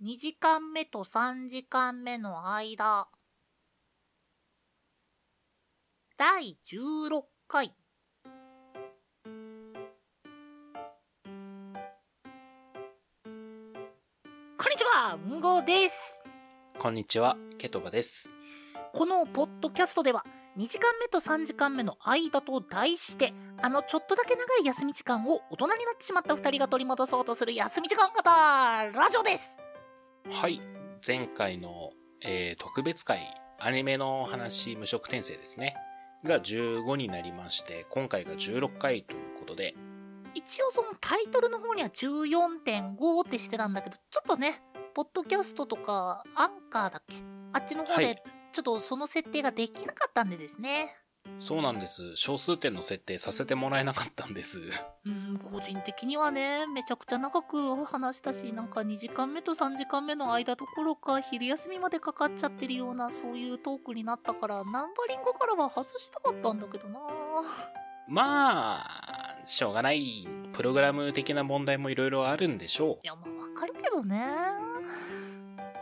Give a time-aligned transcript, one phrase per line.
[0.00, 3.08] 2時間目と3時間目の間
[6.16, 7.74] 第16回
[14.56, 16.22] こんにちは、んごです。
[16.78, 18.30] こんにちは、ケトバです。
[18.92, 20.24] このポッドキャストでは
[20.56, 29.58] 2時間目と3時間目の間と題してあのちょっとだけ長い休み時間を大人になってしまった2人が取り戻そうとする休み時間型ラジオです
[30.30, 30.60] はい、
[31.06, 33.20] 前回の、えー特別会、
[33.58, 35.74] アニメの話、無色転生ですね。
[36.24, 39.74] が15になりまして、今回が16回ということで、
[40.34, 44.62] 一応そのタイトルの方には14.5ってしてたんだけどちょっとね
[44.94, 47.16] ポッドキャストとかアンカーだっけ？
[47.54, 48.16] あっちの方ではい。
[48.52, 50.94] ちょっとその設定ができなかったんでですね
[51.38, 52.16] そうなんです。
[52.16, 54.60] 小数点の設定させてもらえなかったんです。
[55.06, 67.00] うん個人的にはねめちゃくちゃ長く話したしなんか2時間目と3時間目の間どころか昼休みまでかかっちゃってるようなそういうトークになったからナンバリングからは外したかったんだけどな
[68.08, 70.26] まあ、しょうがない。
[70.54, 74.24] プログラム的な問題もいろいろあるんでしょいやまあわかるけどね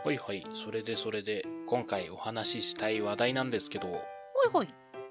[0.03, 0.07] う。
[0.07, 3.95] はいはい、それでそれで、今回お話ししたい話題なんですけど、ほ
[4.45, 4.67] いほい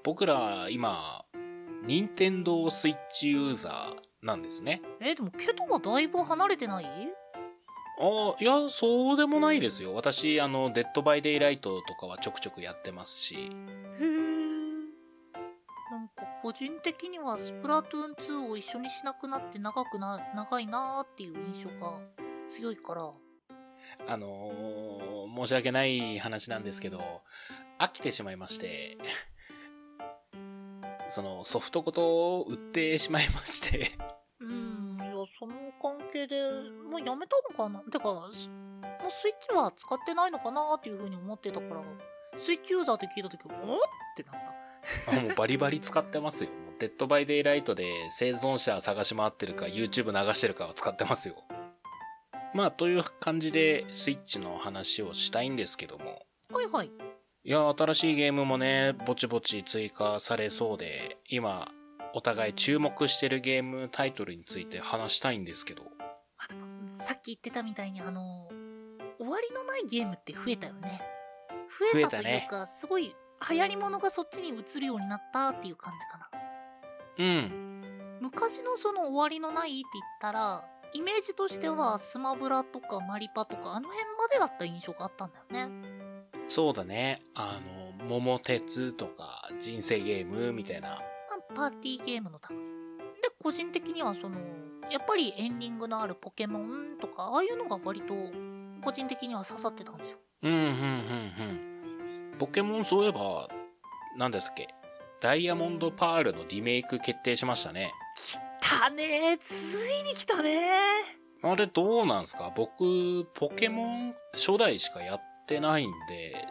[0.07, 1.25] 僕ら今、
[1.85, 4.81] 任天堂スイッチユーザーなんですね。
[5.01, 6.85] えでもケトはだいぶ離れてない？
[6.85, 6.89] あ
[7.99, 9.93] あ、いや、そうでもないですよ。
[9.93, 13.35] 私、あの、デッドバイデイライトとかはちょくちょくやってますし。
[13.35, 13.49] へえ
[15.91, 21.99] なんか個人的にはスプラトゥーン2を一緒にしなくなって長くな長いなーっていう印象が
[22.49, 23.11] 強いから
[24.07, 27.01] あのー申し訳ない話なんですけど、
[27.77, 28.97] 飽きてしまいまして、
[31.09, 33.91] そのソフトごと売ってしまいまして、
[34.39, 34.97] うーん。
[34.99, 36.35] いやその関係で
[36.89, 37.79] もうやめたのかな？
[37.91, 41.81] てかすもうスイッチは使ってないのかなっていうふうに思ってたから
[42.39, 43.55] スイッチユーザーって聞いた時おっっ
[44.15, 44.33] てなっ
[45.05, 46.49] たあもうバリバリ使ってますよ。
[46.79, 51.35] デッドバイデイライトで生存者探し回ってるか YouTube 流してるかは使ってますよ。
[52.53, 56.91] まあ、という感じでスイッチの話をしたいんですけども、はいはい
[57.47, 61.71] いや、新しいゲームもね、ぼちぼち追加されそうで、今、
[62.13, 65.83] お互い注目してるゲームタイトルについて話したいんですけど、
[66.37, 68.49] あでもさっき言ってたみたいにあの
[69.17, 71.01] 終わりのないゲームって増えたよね。
[71.93, 73.15] 増えたというか、すごい
[73.49, 76.29] 流行り物がそっちに移るようになったっていう感じかな。
[77.17, 78.19] うん。
[78.19, 85.96] 昔のその終わりのないって言ったらイメージとしてはスマブラとかマリパとかあの辺までだった印象があったんだよね
[86.47, 87.21] そうだね。
[87.35, 87.59] あ
[87.99, 90.89] の、桃鉄とか、人生ゲームみたいな。
[90.89, 92.57] まあパーティーゲームの類
[93.21, 94.37] で個人的にはその
[94.91, 98.13] やっぱりエンディングのあるポケモンとかああいうのが割と
[98.81, 100.67] 個人的には刺さってたんですようん、うん、うん、
[102.31, 102.37] うん。
[102.37, 103.49] ポケモンそういえば、
[104.17, 104.67] 何ですっけ
[105.19, 107.91] ダイヤモンドパールのリメイク決定しましたね。
[108.15, 110.69] 来たねついに来たね
[111.41, 112.51] あれどうなんすか？
[112.55, 116.45] 僕、ポケモン初代しかやってないんで、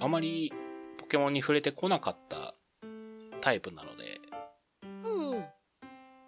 [0.00, 0.52] あまり
[0.98, 2.54] ポケモンに触れてこなかった
[3.40, 4.20] タイプなので、
[5.04, 5.44] うん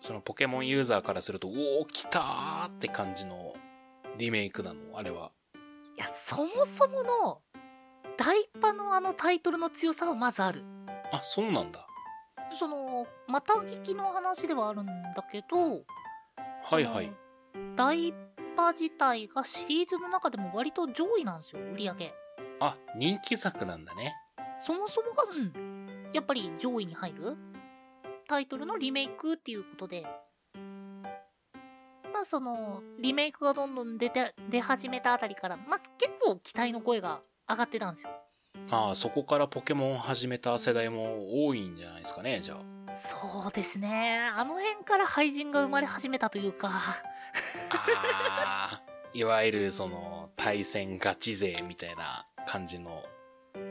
[0.00, 3.54] そのポケモンユーザーからすると、おお、来たーって感じの
[4.18, 5.32] リメイクなの、あれは。
[5.96, 7.40] いやそもそもの
[8.18, 10.62] 大パのあのタイトルの強さはまずある
[11.12, 11.86] あ、そうなんだ。
[12.54, 15.82] そのまた聞きの話ではあるんだけど
[16.62, 17.10] はいはい。
[17.52, 18.12] その大
[18.56, 22.14] パ自体がシリーズの中でも割と上位なんですよ売り上げ。
[22.60, 24.14] あ、人気作なんだね。
[24.58, 27.36] そもそもがうんやっぱり上位に入る？
[28.26, 30.06] タイトルのリメイクっていうことで。
[32.12, 38.10] まあそのリメイクがどんどん出て出始めたあたりからまあ結構期待の声が上がってたんですよ。
[38.70, 42.92] ああ、そこからポケモンを始めた世代も多いんじゃないですかね、じゃあ。
[42.92, 44.30] そうですね。
[44.34, 46.70] あの辺から廃人が生まれ始めたというか
[47.70, 48.82] ああ、
[49.12, 53.02] いわゆるその対戦ガチ勢みたいな感じの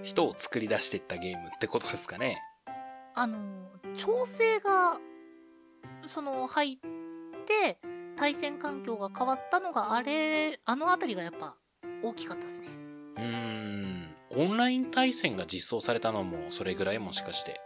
[0.03, 2.41] 人を作り出していったゲームってことですかね。
[3.13, 3.37] あの
[3.95, 4.97] 調整が
[6.03, 6.77] その入っ
[7.45, 7.79] て
[8.17, 11.55] 対戦環境が変わったのがあれあの辺りがやっぱ
[12.03, 12.67] 大きかったですね
[13.17, 17.61] うーん、オンライン対戦が実装されたのもそれぐらいもしかして。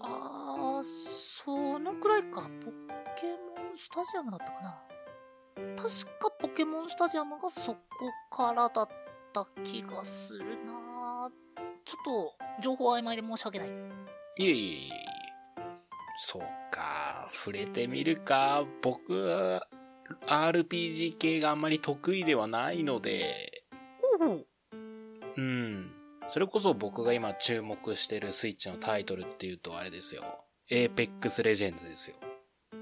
[0.00, 2.70] あーそのくらいかポ
[3.18, 3.26] ケ
[3.56, 4.78] モンスタジアムだったかな
[5.76, 7.78] 確かポケモンスタジアムがそこ
[8.30, 8.88] からだっ
[9.32, 11.30] た気がするな
[11.84, 13.70] ちょっと情報曖昧で申し訳ないい
[14.40, 15.08] えいえいえ。
[16.20, 18.64] そうか、触れてみるか。
[18.82, 19.60] 僕、
[20.26, 23.64] RPG 系があんまり得意ではないので、
[24.18, 24.46] ほうほう。
[25.36, 25.92] うん。
[26.28, 30.44] それこそ僕が今注目してるスイッチのタイトルっていうとあれですよ。
[30.70, 32.16] Apex Legends ですよ。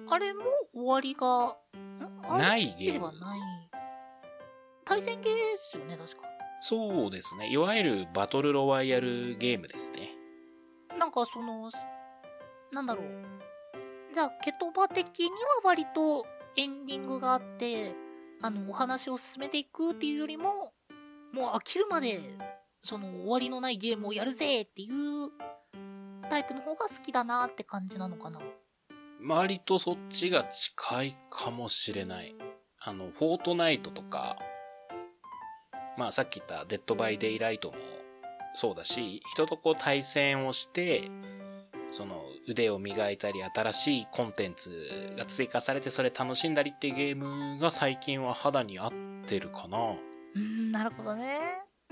[0.09, 0.45] あれも
[0.75, 1.57] 終わりが、
[2.27, 2.93] ないゲーム。
[2.93, 3.41] ではない。
[4.85, 6.23] 対戦系ですよね、確か。
[6.61, 7.51] そうですね。
[7.51, 10.11] いわゆるバトルロワイヤルゲームですね。
[10.99, 11.87] なんかその、す
[12.73, 13.07] なんだろう。
[14.15, 16.27] じゃあ、ケトバ的には割と
[16.57, 17.95] エンディングがあって、
[18.41, 20.73] あの、お話を進めていくっていうよりも、
[21.33, 22.21] もう飽きるまで、
[22.83, 25.31] その、終わりのないゲームをやるぜっていう
[26.29, 28.41] タイプの方が好きだなって感じなのかな。
[29.23, 32.35] 割とそっちが近いかもしれない。
[32.81, 34.37] あの、フォートナイトとか、
[35.97, 37.77] まあさっき言ったデッドバイデイライトも
[38.55, 41.11] そうだし、人とこう対戦をして、
[41.93, 48.93] その腕を磨いたり新しいコンテンツが追加されてそれ楽しんだりっていうゲームが最近は肌に合っ
[49.27, 49.79] てるかな。
[49.79, 51.39] うーん、なるほどね。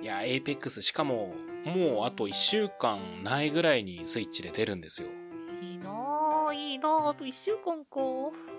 [0.03, 1.35] いや、エイペックスしかも
[1.65, 5.09] もうあと1週間ないぐらいにスイッチで出るんですよ。
[5.63, 6.14] いいなぁ、
[6.55, 7.97] いいなぁ、あと一週間か。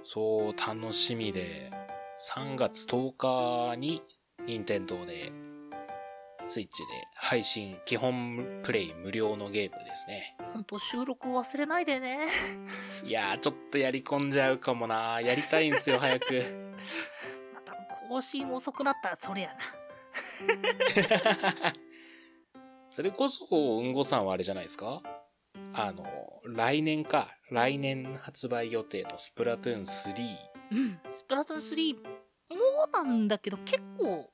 [0.03, 1.71] そう、楽しみで、
[2.33, 3.13] 3月10
[3.73, 4.01] 日に、
[4.45, 5.31] 任天堂で、
[6.47, 10.37] スイッチで配信、基本プレイ無料のゲームですね。
[10.53, 12.27] ほんと収録忘れないでね。
[13.03, 16.75] いやー、ちょっとやり込んじゃうかもなやりたいんすよ、早く。
[17.53, 17.73] また
[18.07, 19.55] 更新遅くなったらそれやな。
[22.91, 25.01] それこそ、うんごさんはあれじゃないですか？
[25.77, 26.05] あの、
[26.45, 27.29] 来年か。
[27.51, 30.35] 来年発売予定のスプラトゥーン3。
[30.71, 31.97] うん、スプラトゥーン
[32.49, 34.31] 3、もうなんだけど結構、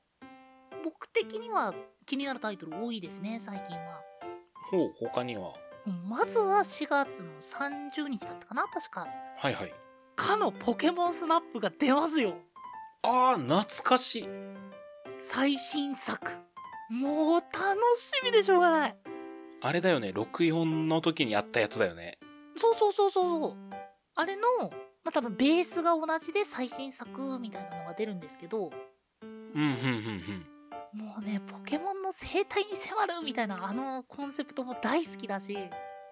[0.84, 1.74] 僕的には
[2.06, 4.00] 気になるタイトル多いですね、最近は。
[4.70, 5.52] ほう、他には？
[5.86, 9.06] うんまずは4月の30日だったかな、確か。
[9.36, 9.74] はいはい。
[10.14, 12.36] かのポケモンスナップが出ますよ。
[13.02, 14.28] あー、懐かしい。
[15.18, 16.30] 最新作。
[16.88, 18.96] もう楽しみでしょうがない。
[19.64, 22.18] あれだよね、64の時にあったやつだよね。
[22.56, 23.56] そうそうそうそう。
[24.16, 24.42] あれの、
[25.04, 28.70] まあ、多分ベースが同じで最新作みたいなのが出るんですけど、
[29.22, 30.46] うん、うん、うん、
[30.94, 31.04] うん。
[31.04, 35.56] もうね、ポケモンの生態に迫るみたいなあのコンセプトも大好きだし、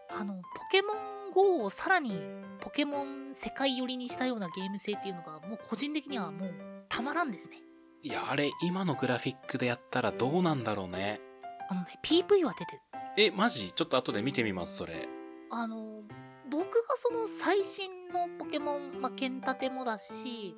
[0.09, 2.21] あの、ポケモン GO をさらに
[2.61, 6.51] ポケモン世界寄りにしたようなゲーム性っていうのがもう個人的にはもう
[6.89, 7.59] たまらんですね。
[8.03, 11.21] いや、あれ、今のグラフィックでやったらどうなんだろうね。
[11.69, 12.83] あのね、PV は出てる。
[13.27, 13.73] え、マジ？
[13.73, 15.07] ちょっと後で見てみます、それ。
[15.51, 16.03] あの、
[16.49, 20.57] 僕がその最新のポケモン、まあ、ケンタテもだし、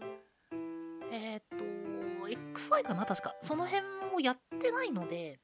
[1.10, 1.64] えーっと、
[2.28, 3.34] XY かな確か。
[3.40, 5.40] その辺もやってないので、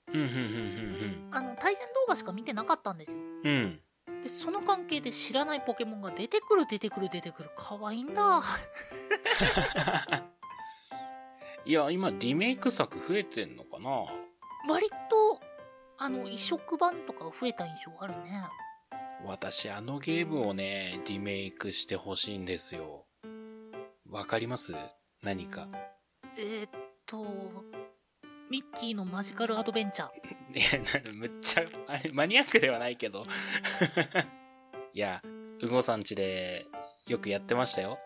[1.33, 3.19] あの、対戦動画しか見てなかったんですよ。
[3.45, 3.81] うん。
[4.23, 7.51] で、その関係で知らないポケモンが出てくる出てくる出てくる。
[7.57, 8.41] 可愛いんだ。
[11.67, 14.05] いや、今、リメイク作増えてんのかな？
[14.69, 15.28] 割と、
[15.99, 18.43] あの、移植版とか増えた印象あるね。
[19.25, 23.05] 私、あのゲームをね、リメイクしてほしいんですよ。
[24.09, 24.75] わかります？
[25.23, 25.69] 何か。
[26.37, 26.71] えーっ
[27.05, 27.27] と、
[28.49, 30.11] ミッキーのマジカルアドベンチャー。
[30.55, 33.25] いや、なめっちゃ、あれ、マニアックではないけど。
[34.95, 35.21] いや、
[35.61, 36.67] うごさんちで
[37.09, 37.99] よくやってましたよ。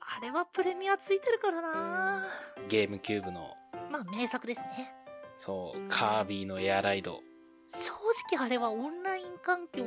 [0.00, 2.26] あれはプレミアついてるからな
[2.68, 3.54] ゲームキューブの、
[3.90, 4.92] まあ名作ですね。
[5.36, 7.20] そう、カービィのエアライド。
[7.68, 7.92] 正
[8.34, 9.86] 直あれはオンライン環境を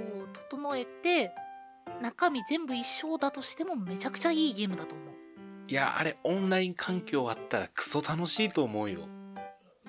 [0.50, 1.32] 整えて、
[2.02, 5.08] 中身全部一緒だとしてもめちゃくちゃいいゲームだと思う。
[5.68, 9.08] いや、あれ、オンライン環境あったらクソ楽しいと思うよ。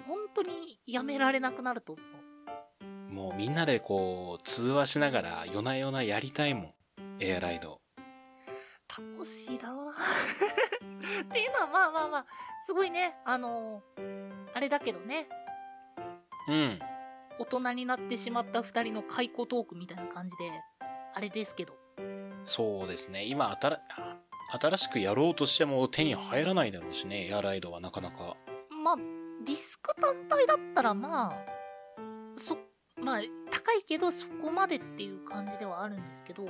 [0.07, 3.13] 本当にやめられなくなると思う。
[3.13, 6.75] もうみんなでこう、通話しながら夜な夜なやりたいもん。
[7.21, 7.81] エアライド。
[8.89, 9.93] 楽しいだろうな
[11.25, 12.27] っていうのはまあまあまあ、
[12.65, 13.83] すごいね、あの
[14.55, 15.29] あれだけどね、
[16.49, 16.79] うん。
[17.39, 20.51] 大人になってしまった二人の解雇トークみたいな感じで、
[21.15, 21.75] あれですけど。
[22.45, 23.25] そうですね。
[23.25, 24.17] 今、あたら、あ
[24.61, 28.37] 新しくやろうとしても手に入らないだろうしね、エアライドはなかなか。
[28.71, 31.45] まあ、ディスク単体だったらまあ、
[32.37, 32.59] そ、
[33.01, 33.21] まあ、
[33.51, 36.45] 高いけどそこまでっていう感じではあるんですけど、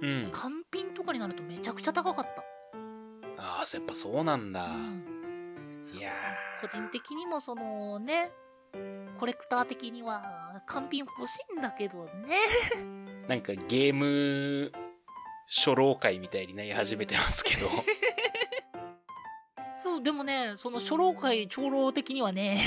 [0.00, 0.30] うん。
[0.32, 2.44] 単品とかになるとめちゃくちゃ高かった。
[3.42, 4.64] ああ、やっぱそうなんだ。
[4.64, 5.18] うん。
[5.94, 6.12] いや
[6.60, 8.30] 個人的にもそのね、
[9.18, 12.10] コレクター的には完品欲しいんだけどね。
[13.26, 14.72] ー、なんかゲーム、
[15.46, 17.68] 初老会みたいになり始めてますけど。
[19.76, 22.60] そう、でもね、その初老会長老的にはね、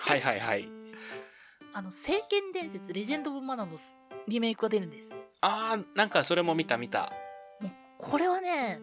[0.00, 0.68] はいはいはい。
[1.72, 3.78] あの、聖剣伝説レジェンド・オブ・マナーの
[4.26, 5.14] リメイクが出るんです。
[5.40, 7.12] ああ、なんかそれも見た見た。
[7.60, 8.80] もう、これはね、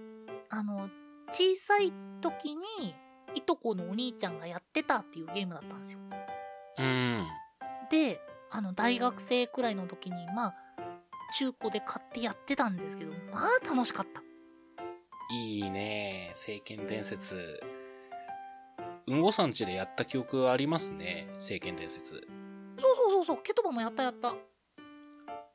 [0.49, 0.89] あの、
[1.29, 2.95] 小さい時に
[3.35, 6.26] いとこのお兄ちゃんがやってたっていうゲームだったんですようん。
[7.89, 10.56] であの大学生くらいの時にまあ
[11.38, 14.22] 中古で買ってやってたんですけどまあ楽しかった
[15.29, 16.32] いいね。
[16.36, 17.60] 聖剣伝説。
[19.08, 21.27] うんごさんちでやった記憶ありますね。
[21.38, 22.25] 聖剣伝説。
[22.79, 24.36] そうそうそうそうケトバもやったやった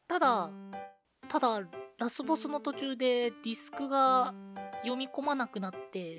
[0.09, 0.51] ただ
[1.29, 1.63] ただ
[1.99, 4.35] ラスボスの途中でディスクが
[4.83, 6.19] 読み込まなくなって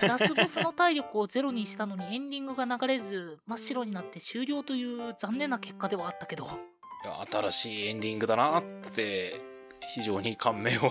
[0.00, 6.48] ラスボスの体力をゼロにしたのにエンディングが流れず真っ白になって終了という残念な結果ではあったけどい
[7.06, 8.62] や新しいエンディングだなっ
[8.92, 9.40] て、
[9.94, 10.90] 非常に感銘を。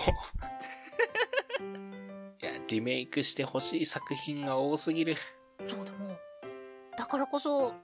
[2.40, 5.16] いや、リメイクしてほしい作品が多すぎる。
[5.66, 6.16] そうでも
[6.96, 7.74] だからこそ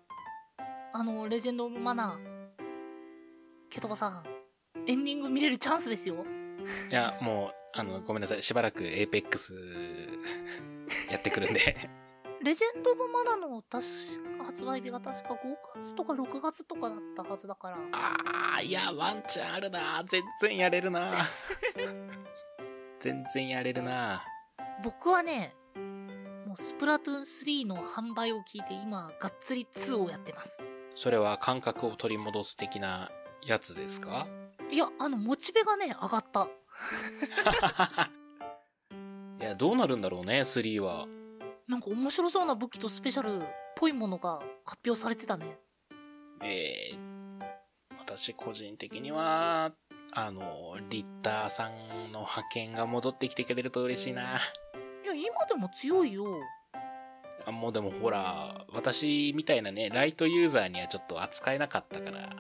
[0.93, 2.19] あのレジェンド・オブ・マナー
[3.69, 4.25] ケトバさん
[4.87, 6.25] エンディング見れるチャンスですよ
[6.91, 8.43] いや、もう、あの、ごめんなさい。
[8.43, 9.53] しばらくエーペックス
[11.11, 11.91] やってくるんで。
[12.43, 13.83] レジェンド・オブ・マナーの確
[14.39, 15.39] か発売日が確か5
[15.81, 20.05] 月とか6月とかだったはずだからあー、いや、ワンチャンあるな。
[20.07, 21.15] 全然やれるな。
[23.01, 24.25] 全然やれるな。
[24.83, 25.55] 僕はね
[26.47, 30.59] もうスプラトゥーン3の販売を聞いて今がっつり2をやってます
[30.95, 33.11] それは感覚を取り戻す的な
[33.43, 34.27] やつですか？
[34.71, 36.49] いやあのモチベがね上がった
[39.41, 41.07] いや、どうなるんだろうね、3は。
[41.69, 45.59] なんか面白そうな武器とスペシャルっぽいものが発表されてたね
[46.43, 46.99] えー、
[47.99, 49.73] 私個人的には、
[50.13, 54.41] あの、リッターさんの派遣が戻ってきてくれると嬉しいな。
[55.05, 56.25] いや今でも強いよ
[57.47, 62.31] あもうでもほら、私みたいなね、ライトユーザーにはちょっと扱えなかったから、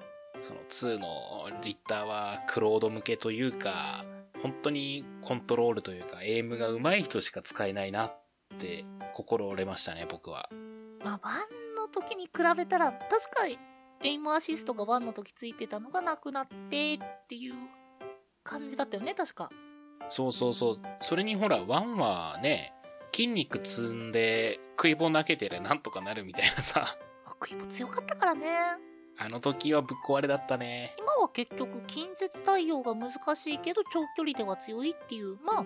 [0.40, 4.04] その2のリッターはクロード向けというか、
[4.44, 8.16] 本当にコントロールというか、エイムが上手い人しか使えないなっ
[8.58, 8.84] て
[9.14, 10.50] 心折れましたね、僕は。
[11.02, 13.58] まあ、1の時に比べたら、確かに、
[14.02, 17.54] エイムアシストが1の時ついてたのがなくなってっていう
[18.42, 19.48] 感じだったよね、確か。
[20.10, 20.78] そうそうそう。
[21.00, 22.74] それにほら、ワンはね、
[23.14, 26.94] 筋肉積んで食い棒投げてりゃなんとかなるみたいなさ。
[27.24, 28.93] あ食いも強かったからね。
[29.18, 30.94] あの時はぶっ壊れだったね。
[30.98, 35.64] 今は結局、近接対応が難しいけど、長距離では強いっていう、まあ、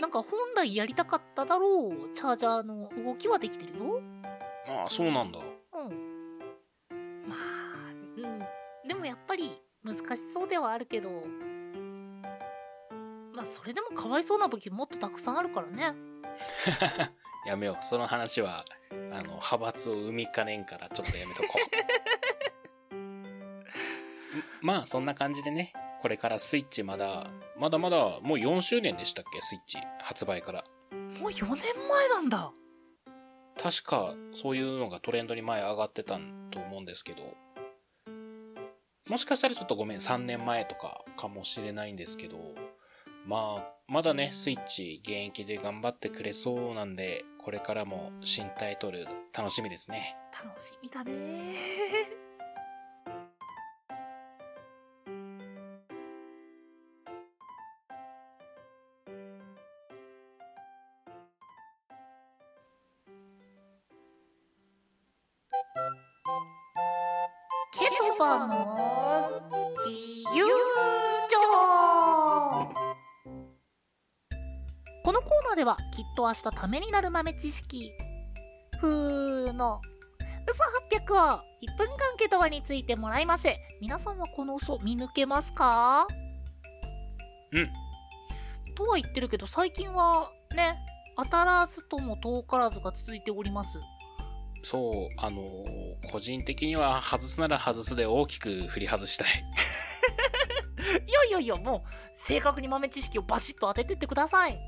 [0.00, 4.00] なんか本来やりたかっただろう、チャージャーの動きはできてるよ。
[4.66, 5.38] ああ、そうなんだ。
[5.38, 6.38] うん。
[7.28, 7.38] まあ、
[8.16, 8.88] うん。
[8.88, 11.10] でもやっぱり難しそうではあるけど、
[13.34, 15.94] まあそれでもかわいそうな武器もっとたくさんあるからね。
[17.46, 17.84] やめよう。
[17.84, 21.74] その話は、あの、派閥を生みかねんからちょっとやめとこう。
[24.38, 25.72] んまあ、そんな感じでね、
[26.02, 29.40] これからスイッチまだ、まだまだ、もう4周年でしたっけ？
[29.40, 29.78] スイッチ。
[30.00, 30.64] 発売から。
[31.20, 32.52] もう4年前なんだ。
[33.56, 36.18] 確か、そういうのがトレンドに前上がってた
[36.50, 37.34] と思うんですけど、
[39.08, 42.36] もしかしたらちょっとごめん、3年前とかかもしれないんですけど、
[43.26, 50.16] まあ、まだね、スイッチ現役で頑張ってくれそうなんで、これからも新タイトル楽しみですね。
[50.32, 51.54] 楽しみだね。
[75.04, 77.92] このコーナーではきっと明日ためになる豆知識。
[78.80, 79.80] ふーの。
[80.48, 80.62] 嘘
[81.12, 83.48] 800を1分間ケトバについてもらいます
[83.80, 86.06] 皆さんはこの嘘見抜けますか？
[87.52, 87.70] うん。
[88.74, 90.76] とは言ってるけど最近はね
[91.16, 93.80] 当たらずとも遠からずが続いております。
[94.62, 99.28] そう、あのー個人的には外すなら外すで大きく振り外したい。
[101.06, 104.58] いやいやいやもう正確に豆知識をバシッと当ててってください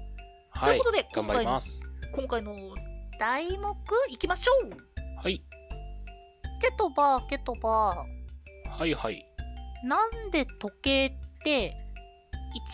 [0.56, 1.82] はいということで、頑張ります。
[2.14, 2.56] 今回の
[3.18, 3.74] 題目
[4.10, 4.70] いきましょう
[5.22, 5.42] はい。
[6.60, 8.04] ケトバケトバ
[8.78, 9.24] はいはい。
[9.84, 11.12] なんで時計っ
[11.44, 11.76] て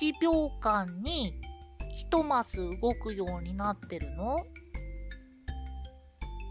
[0.01, 1.35] 1秒間に
[2.11, 4.37] 1マス動くようになってるの？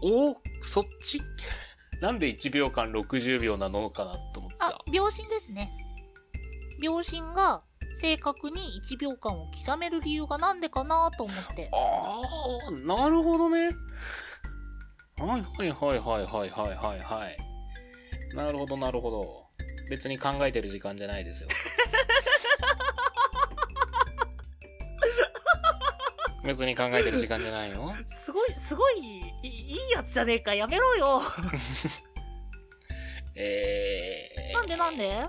[0.04, 1.20] おそっち？
[2.02, 4.66] なんで1秒間60秒なのかなと思った。
[4.66, 5.72] あ秒針ですね
[6.82, 7.62] 秒針が
[8.00, 12.20] 正確に1秒間を刻める理由がなんでかなと思ってあ
[12.68, 13.70] あ、なるほどね。
[15.18, 17.36] はいはいはいはいはいはいはいはい。
[18.34, 19.46] なるほどなるほど。
[19.90, 21.48] 別に考えてる時間じゃないですよ。
[26.44, 27.94] 別に考えてる時間じゃないよ。
[28.08, 28.98] すごい、すごい、
[29.42, 30.54] いいいやつじゃねえか。
[30.54, 31.22] やめろよ。
[33.36, 34.54] えー。
[34.54, 35.24] なんでなんで？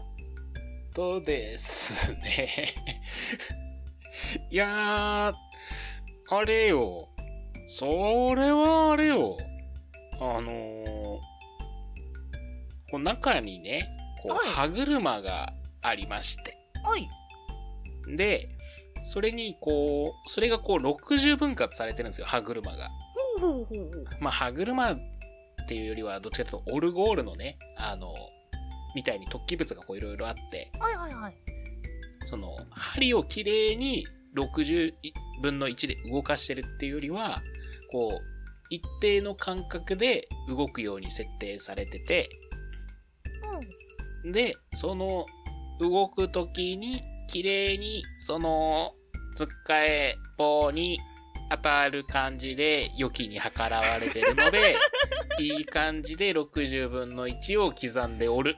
[0.93, 2.73] とですね。
[4.49, 7.09] いやー、あれよ。
[7.67, 9.37] それはあれよ。
[10.19, 11.19] あのー、
[12.91, 13.89] こう中にね、
[14.21, 16.57] こう、はい歯車がありまして。
[16.83, 17.09] はい。
[18.15, 18.49] で、
[19.03, 22.89] それにこう、それがこう60分割されてるんですよ、歯車が。
[24.19, 24.97] まあ、歯車っ
[25.67, 28.13] ていうよりは、どっちかというと、オルゴールのね、あの、
[28.95, 31.35] みたいに突起物がこういろいろあって、はいはいはい。
[32.25, 34.93] その、針をきれいに60
[35.41, 37.41] 分の1で動かしてるっていうよりは、
[37.91, 38.33] こう、
[38.69, 42.29] 一定の間隔で動くように設定されてて、
[44.23, 44.31] うん。
[44.31, 45.25] で、その、
[45.79, 48.93] 動くときに、きれいに、その、
[49.35, 50.99] つっかえ棒に
[51.49, 54.75] 当たる感じで、良きに計らわれてるので、
[55.39, 58.55] いい感じで60分の1を刻んでおる。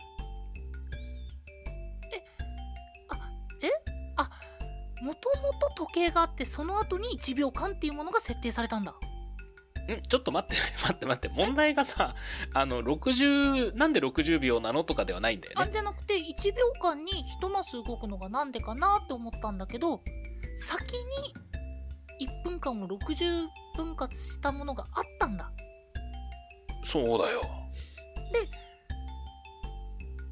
[5.06, 8.92] もともと時計があって、その後に1秒間っていうものが設定されたんだ。
[8.92, 8.96] ん
[10.10, 12.16] ちょっと待って、 待って待って、問題がさ、
[12.56, 15.72] あの、60、なんで60秒なのとかではないんだよあね。
[15.72, 20.02] じゃなくて、1秒間に1マス動くのがなんでかなって思ったんだけど、
[20.58, 20.96] 先
[22.18, 25.52] に1分間を60分割したものがあったんだ。
[26.84, 27.44] そうだよ。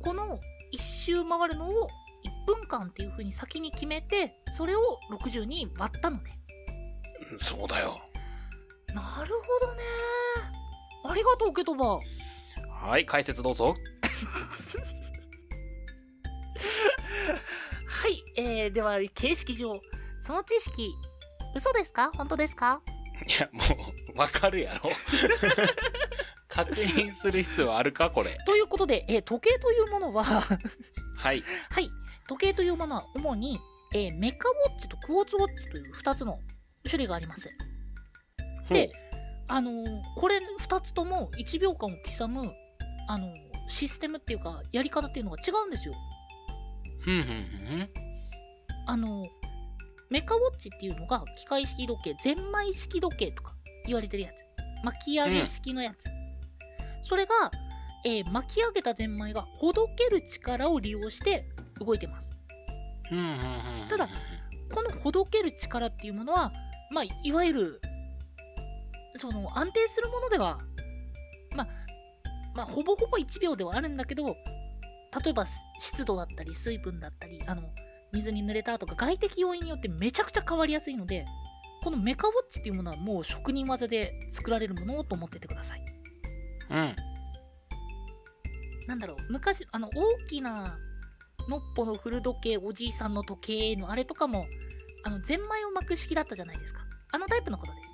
[0.03, 0.37] この
[0.73, 2.02] 1周回るのを1
[2.45, 6.39] 分間っていう風に先に決めて、それを60に割ったのね。
[7.31, 7.97] うんそうだよ。
[8.87, 9.81] なるほどね。
[11.05, 11.99] ありがとう、ケトバ。
[12.81, 13.75] はい、解説どうぞ。
[17.87, 19.73] はい、えー、では、形式上、
[20.21, 20.93] その知識、
[21.55, 22.11] 嘘ですか？
[22.15, 22.81] 本当ですか？
[23.27, 23.61] いや、も
[24.15, 24.91] う、わかるやろ。
[26.49, 28.37] 確認する必要あるかこれ。
[28.45, 31.43] ということで、えー時計というものは、はい。
[31.71, 31.89] はい、
[32.27, 33.59] 時計というものは主に、
[33.93, 36.39] えーメカウォッチとクォーツウォッチという2つの
[36.85, 37.49] 種類があります。
[38.69, 38.91] で、
[39.47, 42.51] あのーこれ2つとも1秒間を刻む、
[43.07, 43.33] あのー
[43.67, 45.93] システムっていうか、やり方っていうのが違うんですよ。
[48.87, 49.27] あのー
[50.09, 53.55] メカウォッチっていうのが機械式時計、ゼンマイ式時計とか
[53.87, 54.85] 言われてるやつ。
[54.85, 56.07] 巻き上げ式のやつ。
[57.01, 57.33] それが、
[58.05, 61.45] えー巻き上げたゼンマイがほどける力を利用して
[61.79, 62.31] 動いてます。
[63.89, 64.09] ただ
[64.73, 66.51] このほどける力っていうものは、
[66.91, 67.81] まあ、いわゆる、
[69.15, 70.59] その安定するものでは、
[71.55, 71.67] まあ、
[72.55, 74.35] まあ、ほぼほぼ1秒ではあるんだけど、
[75.23, 75.45] 例えば
[75.79, 77.63] 湿度だったり水分だったり、あの、
[78.11, 81.25] 水に濡れたとか外的要因によってめちゃくちゃ変わりやすいので、
[81.83, 85.85] このメカウォッチっていうものはもう職人技で作られるものと思っててください。
[86.69, 86.95] うん。
[88.87, 90.77] なんだろう、昔、あの、大きな、
[91.47, 94.45] のっぽの古時計、おじいさんの時計のあれとかも、
[95.03, 96.81] あの、ゼンマイを巻く式だったじゃないですか。
[97.11, 97.93] あのタイプのことですね。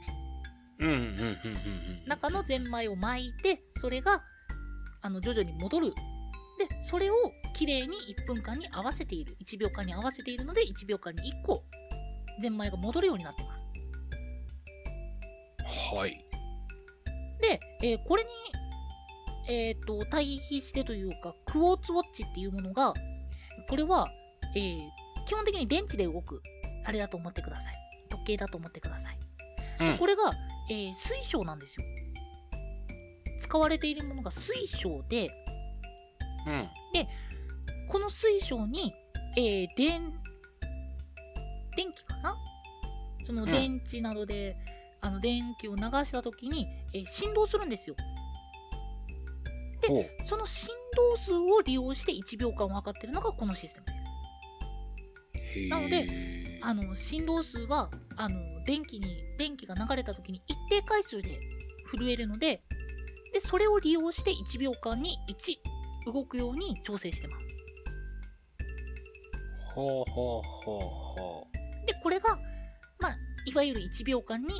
[0.79, 2.05] うんうんうんうんうん。
[2.07, 4.21] 中のゼンマイを巻いて、それが、
[5.01, 5.93] あの、徐々に戻る。
[6.59, 7.15] で、それを
[7.53, 9.35] きれいに1分間に合わせている。
[9.41, 11.63] 1秒間に合わせているので、1秒間に1個、
[12.41, 13.65] ゼンマイが戻るようになってます。
[15.95, 16.25] はい。
[17.41, 18.29] で、えーこれに、
[19.47, 22.93] えっ、と、対比してというか、クォーツウォッチっていうものが、
[23.69, 24.07] これは、
[24.55, 24.79] えー
[25.25, 26.41] 基本的に電池で動く、
[26.85, 27.73] あれだと思ってください。
[28.09, 29.19] 時計だと思ってください。
[29.79, 29.97] うん。
[29.97, 30.33] これが、
[30.71, 31.85] えー水晶なんですよ。
[33.39, 35.29] 使われているものが水晶で、
[36.47, 36.69] うん。
[37.87, 38.91] この水晶に、
[39.37, 40.13] えー電、
[41.77, 42.35] 電気かな？
[43.23, 44.57] そのうん電池などで、
[45.01, 47.95] あの電気を流した時に、えー振動するんですよ。
[49.87, 50.25] ほう。
[50.25, 55.69] その振動数を利用して1秒間を測ってるのがこのシステムです。
[55.69, 61.39] なのであの、振動数は、あの、電気に、電気が流れた時に一定回数で
[61.91, 62.61] 震えるので、
[63.33, 67.45] で、それを利用して1秒間に1動くように調整してます。
[69.75, 71.47] ほうほうほうほ
[71.85, 72.37] で、これが、
[72.99, 73.15] まあ、
[73.45, 74.53] いわゆる1秒間に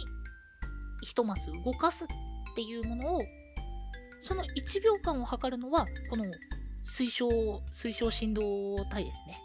[1.06, 2.08] 1マス動かすっ
[2.56, 3.22] ていうものを、
[4.20, 6.26] その1秒間を測るのは、この
[6.84, 7.30] 推奨、
[7.72, 9.40] 推奨振動体ですね。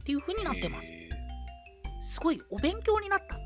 [0.00, 0.44] っていう風にう。
[0.44, 0.86] なってます。
[0.86, 1.10] へ
[2.00, 3.36] すごいお勉強になった。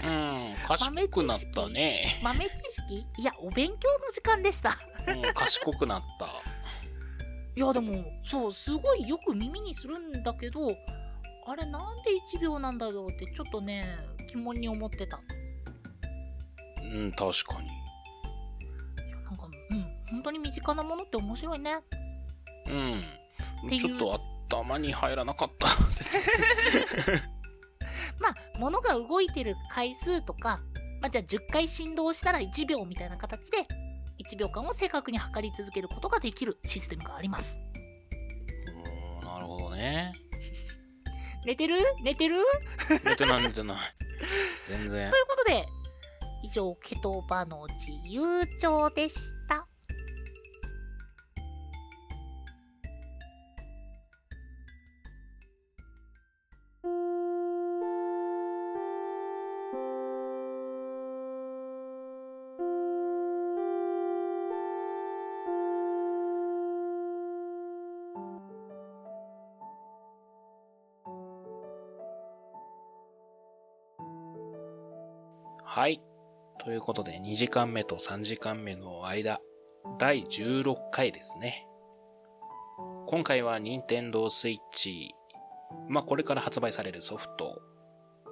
[0.00, 0.56] ーうん。
[0.66, 2.18] 賢くなったね。
[2.22, 3.06] 豆知識？
[3.18, 4.76] いや、お勉強の時間でした。
[5.06, 6.26] うん、賢くなった。
[6.26, 10.68] いや、でも、そう、すごいよく耳にするんだけど、
[11.46, 13.86] あれなんで1秒なんだろうってちょっとね、
[14.28, 15.20] 疑問に思ってた。
[16.82, 17.68] うん、確かに。
[20.10, 21.80] 本当に身近なものって面白いね。
[22.68, 23.02] うん。
[23.68, 25.66] ていうちょっと頭に入らなかった。
[28.18, 30.60] まあ、物が動いてる回数とか、
[31.00, 33.58] まあ、じゃあ10回振動したら1秒みたいな形で、
[34.18, 37.58] 1秒間を正確に測り続けることができるシステムがあります。
[39.20, 40.12] おーなるほどね。
[41.44, 41.76] 寝てる？
[42.02, 42.36] 寝てる？
[43.04, 43.76] 寝てない寝てない。
[44.66, 45.16] 全然と。
[45.16, 45.66] いうことで、
[46.42, 49.16] 以上、ケトバの自由帳でし
[49.48, 49.66] た。
[76.76, 79.40] いうことで、2時間目と3時間目の間、
[79.98, 81.66] 第16回ですね。
[83.06, 85.14] 今回は任天堂スイッチ、
[85.88, 87.62] まあ、これから発売されるソフト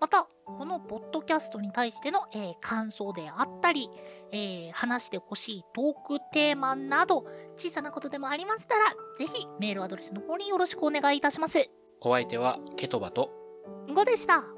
[0.00, 3.90] また、このポッドキャストに対しての、えー感想であったり、
[4.32, 7.24] えー話してほしいトークテーマなど、
[7.56, 11.70] 小さなことでもありましたら、ぜひメールアドレスの方によろしくお願いいたします。
[12.00, 13.30] お相手はケトバと
[13.88, 14.57] 5でした。